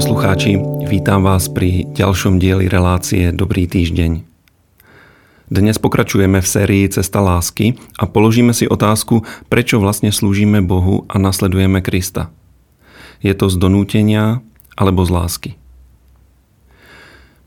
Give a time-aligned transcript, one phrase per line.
[0.00, 0.56] poslucháči,
[0.88, 4.24] vítam vás pri ďalšom dieli relácie Dobrý týždeň.
[5.52, 11.20] Dnes pokračujeme v sérii Cesta lásky a položíme si otázku, prečo vlastne slúžime Bohu a
[11.20, 12.32] nasledujeme Krista.
[13.20, 14.40] Je to z donútenia
[14.72, 15.50] alebo z lásky?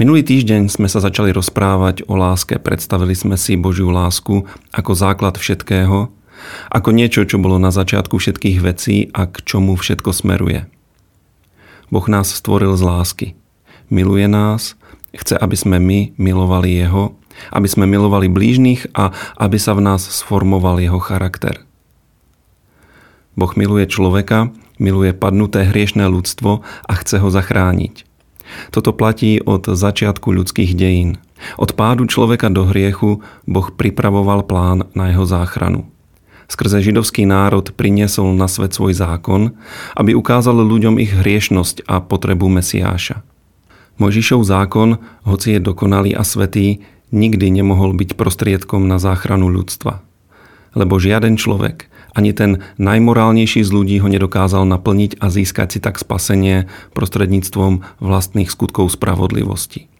[0.00, 5.36] Minulý týždeň sme sa začali rozprávať o láske, predstavili sme si Božiu lásku ako základ
[5.36, 6.08] všetkého,
[6.72, 10.64] ako niečo, čo bolo na začiatku všetkých vecí a k čomu všetko smeruje–
[11.88, 13.28] Boh nás stvoril z lásky.
[13.88, 14.76] Miluje nás,
[15.16, 17.16] chce, aby sme my milovali Jeho,
[17.52, 21.64] aby sme milovali blížnych a aby sa v nás sformoval Jeho charakter.
[23.38, 28.04] Boh miluje človeka, miluje padnuté hriešné ľudstvo a chce ho zachrániť.
[28.72, 31.20] Toto platí od začiatku ľudských dejín.
[31.60, 35.86] Od pádu človeka do hriechu Boh pripravoval plán na jeho záchranu
[36.48, 39.54] skrze židovský národ priniesol na svet svoj zákon,
[39.94, 43.22] aby ukázal ľuďom ich hriešnosť a potrebu Mesiáša.
[44.00, 46.82] Mojžišov zákon, hoci je dokonalý a svetý,
[47.12, 50.00] nikdy nemohol byť prostriedkom na záchranu ľudstva.
[50.72, 56.00] Lebo žiaden človek, ani ten najmorálnejší z ľudí ho nedokázal naplniť a získať si tak
[56.00, 59.90] spasenie prostredníctvom vlastných skutkov spravodlivosti.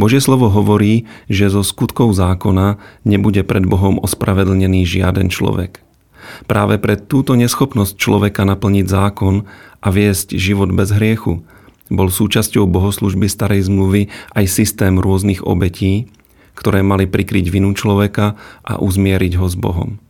[0.00, 5.84] Božie slovo hovorí, že zo skutkov zákona nebude pred Bohom ospravedlnený žiaden človek.
[6.46, 9.44] Práve pre túto neschopnosť človeka naplniť zákon
[9.82, 11.42] a viesť život bez hriechu
[11.92, 16.08] bol súčasťou bohoslužby starej zmluvy aj systém rôznych obetí,
[16.56, 20.00] ktoré mali prikryť vinu človeka a uzmieriť ho s Bohom.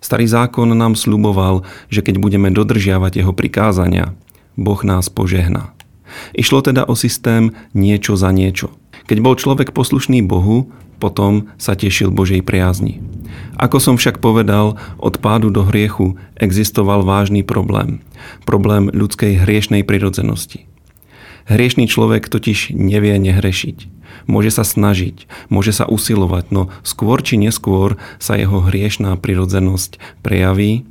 [0.00, 4.12] Starý zákon nám sluboval, že keď budeme dodržiavať jeho prikázania,
[4.56, 5.73] Boh nás požehná.
[6.34, 8.74] Išlo teda o systém niečo za niečo.
[9.04, 13.04] Keď bol človek poslušný Bohu, potom sa tešil Božej priazni.
[13.58, 18.00] Ako som však povedal, od pádu do hriechu existoval vážny problém.
[18.48, 20.64] Problém ľudskej hriešnej prirodzenosti.
[21.44, 23.92] Hriešný človek totiž nevie nehrešiť.
[24.24, 30.88] Môže sa snažiť, môže sa usilovať, no skôr či neskôr sa jeho hriešná prirodzenosť prejaví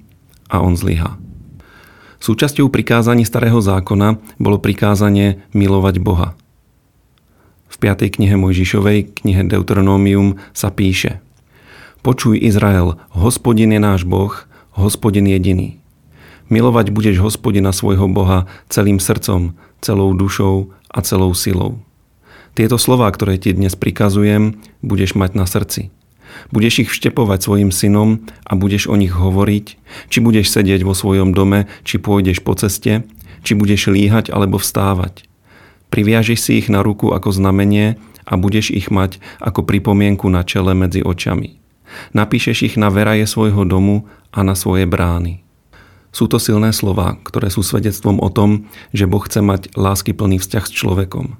[0.51, 1.17] a on zlyhá.
[2.23, 6.39] Súčasťou prikázaní starého zákona bolo prikázanie milovať Boha.
[7.67, 8.15] V 5.
[8.15, 11.19] knihe Mojžišovej, knihe Deuteronomium sa píše
[11.99, 14.31] Počuj Izrael, hospodin je náš Boh,
[14.71, 15.83] hospodin jediný.
[16.47, 21.83] Milovať budeš hospodina svojho Boha celým srdcom, celou dušou a celou silou.
[22.55, 25.91] Tieto slová, ktoré ti dnes prikazujem, budeš mať na srdci–
[26.53, 29.65] Budeš ich vštepovať svojim synom a budeš o nich hovoriť,
[30.09, 33.03] či budeš sedieť vo svojom dome, či pôjdeš po ceste,
[33.43, 35.27] či budeš líhať alebo vstávať.
[35.93, 40.73] Priviažeš si ich na ruku ako znamenie a budeš ich mať ako pripomienku na čele
[40.73, 41.59] medzi očami.
[42.17, 45.45] Napíšeš ich na veraje svojho domu a na svoje brány.
[46.13, 50.65] Sú to silné slova, ktoré sú svedectvom o tom, že Boh chce mať láskyplný vzťah
[50.65, 51.37] s človekom.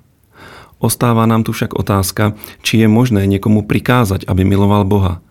[0.84, 5.24] Ostáva nám tu však otázka, či je možné niekomu prikázať, aby miloval Boha.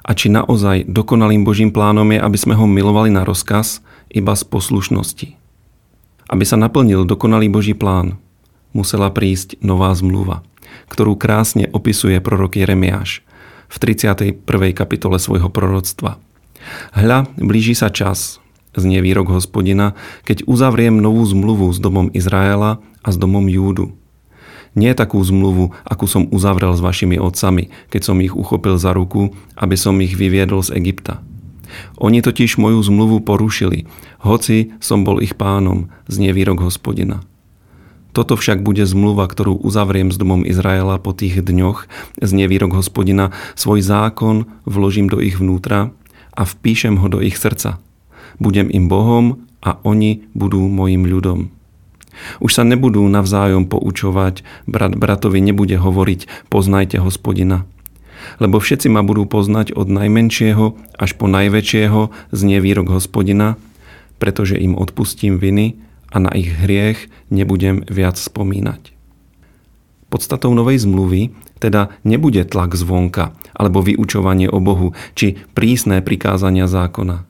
[0.00, 4.48] A či naozaj dokonalým Božím plánom je, aby sme ho milovali na rozkaz iba z
[4.48, 5.36] poslušnosti.
[6.32, 8.16] Aby sa naplnil dokonalý Boží plán,
[8.72, 10.40] musela prísť nová zmluva,
[10.88, 13.20] ktorú krásne opisuje prorok Jeremiáš
[13.68, 14.40] v 31.
[14.72, 16.16] kapitole svojho proroctva.
[16.96, 18.40] Hľa, blíži sa čas,
[18.72, 19.92] znie výrok hospodina,
[20.24, 23.92] keď uzavriem novú zmluvu s domom Izraela a s domom Júdu
[24.74, 29.34] nie takú zmluvu, akú som uzavrel s vašimi otcami, keď som ich uchopil za ruku,
[29.54, 31.22] aby som ich vyviedol z Egypta.
[31.98, 33.86] Oni totiž moju zmluvu porušili,
[34.22, 37.22] hoci som bol ich pánom, znie výrok hospodina.
[38.14, 41.90] Toto však bude zmluva, ktorú uzavriem s domom Izraela po tých dňoch,
[42.22, 45.90] znie výrok hospodina, svoj zákon vložím do ich vnútra
[46.30, 47.82] a vpíšem ho do ich srdca.
[48.38, 51.53] Budem im Bohom a oni budú mojim ľudom.
[52.40, 57.66] Už sa nebudú navzájom poučovať, brat bratovi nebude hovoriť poznajte hospodina.
[58.40, 63.60] Lebo všetci ma budú poznať od najmenšieho až po najväčšieho znie výrok hospodina,
[64.16, 65.76] pretože im odpustím viny
[66.14, 68.94] a na ich hriech nebudem viac spomínať.
[70.08, 77.26] Podstatou novej zmluvy teda nebude tlak zvonka alebo vyučovanie o Bohu či prísne prikázania zákona.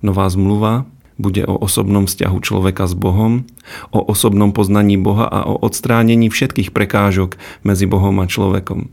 [0.00, 0.88] Nová zmluva
[1.20, 3.44] bude o osobnom vzťahu človeka s Bohom,
[3.92, 8.88] o osobnom poznaní Boha a o odstránení všetkých prekážok medzi Bohom a človekom.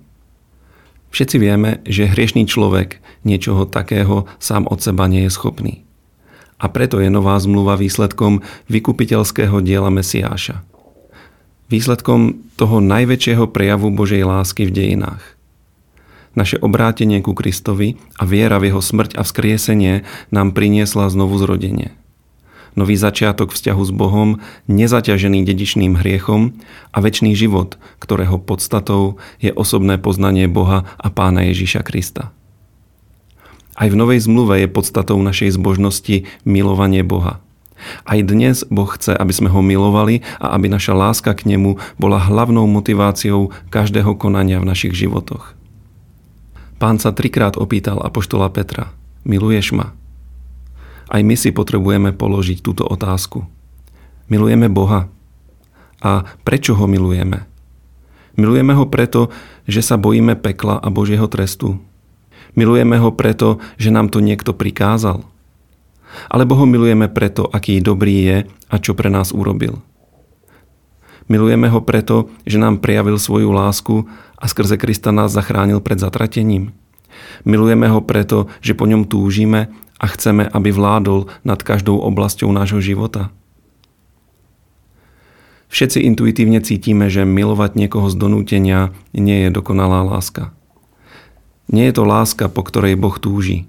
[1.16, 5.88] Všetci vieme, že hriešný človek niečoho takého sám od seba nie je schopný.
[6.60, 10.66] A preto je nová zmluva výsledkom vykupiteľského diela Mesiáša.
[11.72, 15.24] Výsledkom toho najväčšieho prejavu Božej lásky v dejinách.
[16.38, 21.98] Naše obrátenie ku Kristovi a viera v jeho smrť a vzkriesenie nám priniesla znovu zrodenie.
[22.78, 24.30] Nový začiatok vzťahu s Bohom,
[24.70, 26.54] nezaťažený dedičným hriechom
[26.94, 32.30] a väčší život, ktorého podstatou je osobné poznanie Boha a Pána Ježiša Krista.
[33.78, 37.42] Aj v Novej zmluve je podstatou našej zbožnosti milovanie Boha.
[38.10, 42.18] Aj dnes Boh chce, aby sme ho milovali a aby naša láska k nemu bola
[42.18, 45.54] hlavnou motiváciou každého konania v našich životoch.
[46.82, 48.94] Pán sa trikrát opýtal apoštola Petra,
[49.26, 49.94] miluješ ma?
[51.08, 53.48] Aj my si potrebujeme položiť túto otázku.
[54.28, 55.08] Milujeme Boha.
[56.04, 57.48] A prečo ho milujeme?
[58.38, 59.34] Milujeme ho preto,
[59.66, 61.82] že sa bojíme pekla a Božieho trestu.
[62.54, 65.26] Milujeme ho preto, že nám to niekto prikázal.
[66.30, 68.38] Alebo ho milujeme preto, aký dobrý je
[68.70, 69.82] a čo pre nás urobil.
[71.28, 74.08] Milujeme ho preto, že nám prijavil svoju lásku
[74.40, 76.72] a skrze Krista nás zachránil pred zatratením.
[77.44, 82.82] Milujeme ho preto, že po ňom túžime a chceme, aby vládol nad každou oblasťou nášho
[82.82, 83.34] života.
[85.68, 90.56] Všetci intuitívne cítime, že milovať niekoho z donútenia nie je dokonalá láska.
[91.68, 93.68] Nie je to láska, po ktorej Boh túži.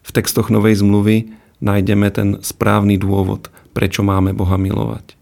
[0.00, 1.28] V textoch Novej zmluvy
[1.60, 5.12] nájdeme ten správny dôvod, prečo máme Boha milovať.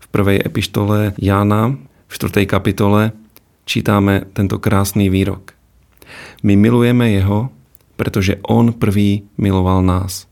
[0.00, 1.76] V prvej epištole Jána,
[2.08, 2.48] v 4.
[2.48, 3.12] kapitole,
[3.68, 5.52] čítame tento krásny výrok.
[6.40, 7.52] My milujeme Jeho,
[8.00, 10.24] pretože On prvý miloval nás.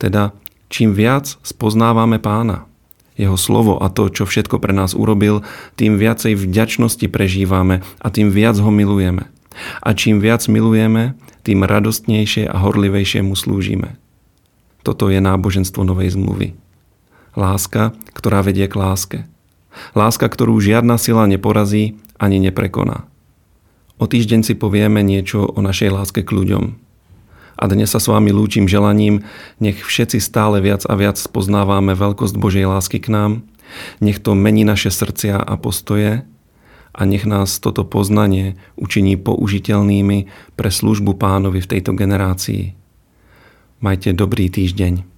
[0.00, 0.32] Teda
[0.72, 2.64] čím viac spoznávame pána,
[3.20, 5.44] jeho slovo a to, čo všetko pre nás urobil,
[5.76, 9.28] tým viacej vďačnosti prežívame a tým viac ho milujeme.
[9.84, 14.00] A čím viac milujeme, tým radostnejšie a horlivejšie mu slúžime.
[14.86, 16.56] Toto je náboženstvo novej zmluvy.
[17.36, 19.18] Láska, ktorá vedie k láske.
[19.92, 23.04] Láska, ktorú žiadna sila neporazí ani neprekoná.
[23.98, 26.78] O týždeň si povieme niečo o našej láske k ľuďom.
[27.58, 29.26] A dnes sa s vami lúčim želaním,
[29.58, 33.42] nech všetci stále viac a viac spoznávame veľkosť Božej lásky k nám,
[33.98, 36.22] nech to mení naše srdcia a postoje
[36.94, 42.78] a nech nás toto poznanie učiní použiteľnými pre službu pánovi v tejto generácii.
[43.82, 45.17] Majte dobrý týždeň.